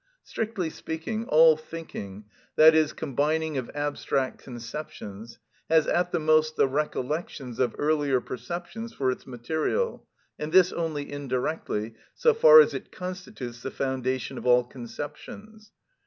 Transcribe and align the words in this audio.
Strictly 0.23 0.71
speaking, 0.71 1.25
all 1.25 1.55
thinking, 1.55 2.25
i.e., 2.57 2.87
combining 2.95 3.55
of 3.55 3.69
abstract 3.75 4.39
conceptions, 4.41 5.37
has 5.69 5.85
at 5.85 6.11
the 6.11 6.17
most 6.19 6.55
the 6.55 6.67
recollections 6.67 7.59
of 7.59 7.75
earlier 7.77 8.19
perceptions 8.19 8.93
for 8.93 9.11
its 9.11 9.27
material, 9.27 10.07
and 10.39 10.51
this 10.51 10.73
only 10.73 11.11
indirectly, 11.11 11.93
so 12.15 12.33
far 12.33 12.61
as 12.61 12.73
it 12.73 12.91
constitutes 12.91 13.61
the 13.61 13.69
foundation 13.69 14.39
of 14.39 14.47
all 14.47 14.63
conceptions. 14.63 15.71